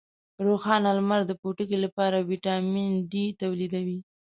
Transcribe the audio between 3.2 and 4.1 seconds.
تولیدوي.